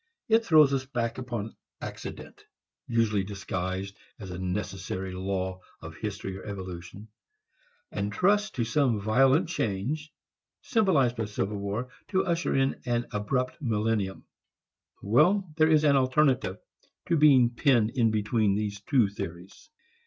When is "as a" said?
4.17-4.39